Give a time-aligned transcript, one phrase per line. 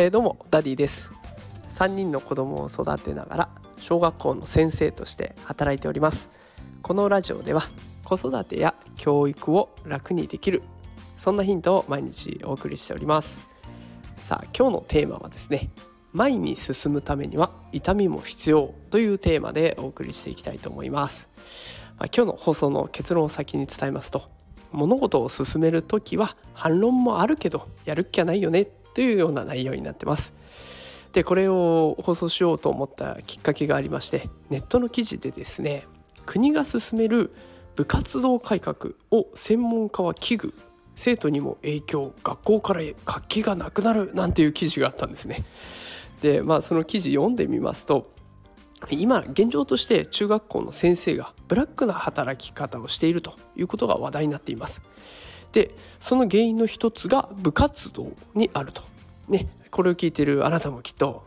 [0.00, 1.10] えー、どうもダディです。
[1.70, 3.48] 3人の子供を育てながら
[3.78, 6.30] 小学校の先生として働いております。
[6.82, 7.64] このラジオでは
[8.04, 10.62] 子育てや教育を楽にできる
[11.16, 13.40] そんなヒントを毎日お送りしております。
[14.14, 15.68] さあ今日のテーマはですね
[16.12, 21.28] 前に進むためには痛みも必要というテーマでお送りしていきたいと思います、
[21.98, 24.30] まあ、今日の放送の結論を先に伝えますと
[24.70, 30.34] 物事を進める時は反論もあるけどやるっきゃないよねというような内容になってます。
[31.12, 35.86] でこれを放送しようと思ったきっかけがありましてネットの記事でですね
[36.26, 37.32] 国が進める
[37.76, 40.52] 部活動改革を専門家は危惧。
[40.96, 44.12] 生徒にも影響学校から活気がなくなる。
[44.14, 45.44] なんていう記事があったんですね。
[46.20, 48.10] でまあその記事読んでみますと
[48.90, 54.82] 今現状として中学校の先生がブラックな働き方をしているということが話題になっています。
[55.52, 55.70] で
[56.00, 58.82] その原因の一つが部活動にあると。
[59.28, 61.24] ねこれを聞いてるあなたもきっと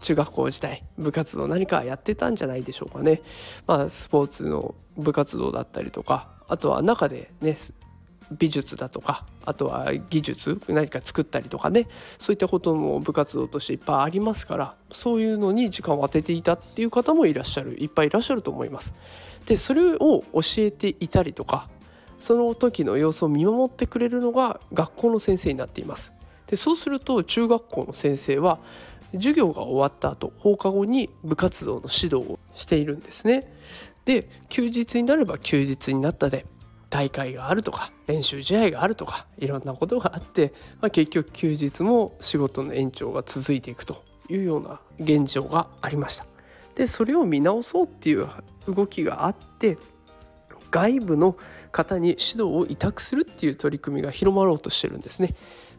[0.00, 3.22] 中学校時代部活動何かやってたんじゃないでしょうかね。
[3.66, 7.56] まあスポーツの部活動だったりとかあとは中でね
[8.38, 18.92] 美術だとかあとは技術何か作ったりとかねそういったことも部活動としていっぱいありますからそういうのに時間を当てていたっていう方もいらっしゃるいっぱいいらっしゃると思います。
[19.46, 21.68] でそれを教えていたりとか
[22.22, 26.12] その時の様子を見守ってくれるのが学校の先生になっています。
[26.46, 28.60] でそうすると中学校の先生は
[29.12, 33.52] 授業が終わった後放課後に部活動の指導をしているんですね。
[34.04, 36.46] で休日になれば休日になったで
[36.90, 46.26] 大会があるとか練習試合があるとかいろんなことがあって、まあ、結局休日も仕事の延長が続いていくというような現状がありました。
[46.76, 48.28] でそれを見直そうっていう
[48.68, 49.76] 動きがあって
[50.72, 51.36] 外部の
[51.70, 55.34] 方に指導を委託するっていう取り組みが広まろうとしてるんですね。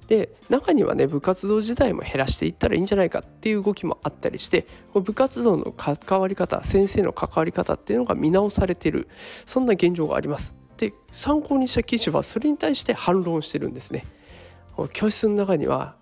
[0.08, 9.08] で中にはね部活動自体も減らしていったらいいんじゃないかっていう動きもあったりして部活動の関わり方先生の関わり方っていうのが見直されてる
[9.46, 10.56] そんな現状があります。
[10.78, 14.06] で参考にした記事はそれに対して反論してるんですね。
[14.92, 15.96] 教室の中には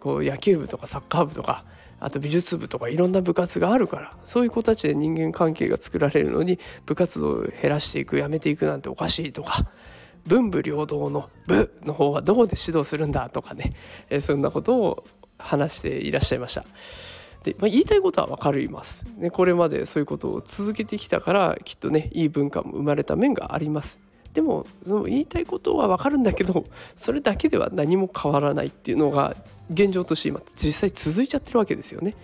[0.00, 1.64] こう野球部とかサッカー部とか
[2.00, 9.66] あと美術部とかいろんな部活があるからそういう子たちで人間関係が作られるのに部活動を減らしていくやめていくなんておかしいとか
[10.26, 13.72] 文武両道の部の方はどこで指導するんだとかね、
[14.10, 15.04] えそんなことを
[15.38, 16.64] 話していらっしゃいました。
[17.44, 19.30] で、まあ、言いたいことは分かります、ね。
[19.30, 24.00] これまでそういうことを続けてきたからきっとねいい文化も生まれた面があります。
[24.34, 29.34] でもその言いたいことは分かるんだけどそれだけでは何も変わらないっていうのが
[29.70, 32.14] 現状として今実際続いちゃってるわけですよね。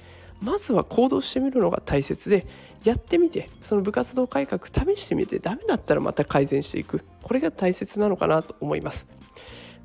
[0.41, 2.47] まずは行動してみるのが大切で
[2.84, 9.06] やってみてその部活動改革試してみてダメだったらまた改善していくこれが大切なのかなと思います。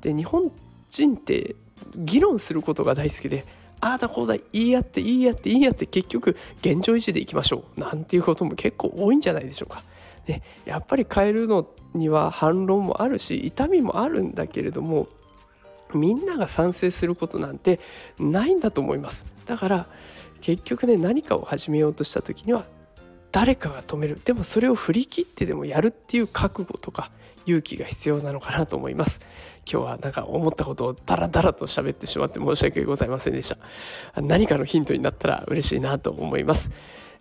[0.00, 0.50] で日本
[0.90, 1.54] 人って
[1.94, 3.44] 議論することが大好きで
[3.80, 9.82] ああだこうだ言い合って言い合って言い合って結局現状維持でいきましょうなんていうことも結構多いんじゃないでしょうか。
[10.26, 15.08] でやっぱり変えるのには反論もあるし痛みもあるんだけれども
[15.94, 17.80] みんなが賛成することなんて
[18.18, 19.24] ないんだと思います。
[19.46, 19.86] だから
[20.40, 22.64] 結局ね何かを始めようとした時には
[23.32, 24.20] 誰かが止める。
[24.24, 27.10] でもそれを振り切ってでもやるっていう覚悟とか
[27.46, 29.20] 勇気が必要なのかなと思います。
[29.70, 33.58] 今日はなんか思ったことをダラダラと喋ってしまって申し訳ございませんでした。
[34.20, 36.70] 何かのヒントになったら嬉しいなと思います、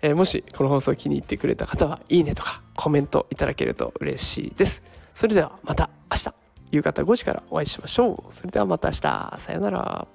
[0.01, 4.81] えー、もしこの放送気に入ってくれた方はいいねとかコメントいただけると嬉しいです。
[5.13, 6.47] それではまた明日。
[6.72, 8.33] 夕方5時からお会いしましょう。
[8.33, 9.35] それではまた明日。
[9.39, 10.07] さようなら。